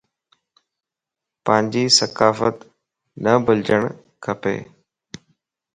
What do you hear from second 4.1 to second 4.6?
کپا